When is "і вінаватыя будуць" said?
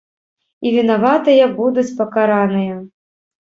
0.69-1.93